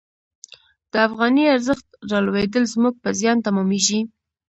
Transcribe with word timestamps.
د 0.91 0.93
افغانۍ 1.07 1.45
ارزښت 1.55 1.87
رالوېدل 2.11 2.63
زموږ 2.73 2.93
په 3.03 3.09
زیان 3.19 3.37
تمامیږي. 3.45 4.01